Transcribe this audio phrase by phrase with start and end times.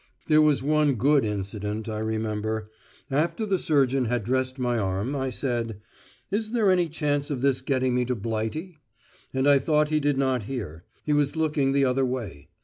[0.25, 2.71] There was one good incident I remember.
[3.11, 5.79] After the surgeon had dressed my arm, I said,
[6.31, 8.79] "Is there any chance of this getting me to Blighty?"
[9.31, 12.49] And I thought he did not hear; he was looking the other way.